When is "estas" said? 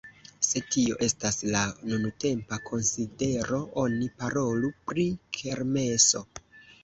1.07-1.35